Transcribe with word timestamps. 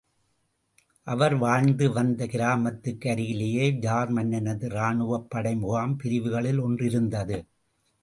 அவர் 1.07 1.35
வாழ்ந்து 1.35 1.91
வந்த 1.91 2.25
கிராமத்துக்கு 2.25 3.09
அருகிலேயே 3.09 3.71
ஜார் 3.71 4.11
மன்னனது 4.11 4.67
ராணுவப் 4.69 5.29
படை 5.29 5.55
முகாம் 5.55 5.97
பிரிவுகளில் 5.97 6.61
ஒன்றிருந்தது. 6.61 7.39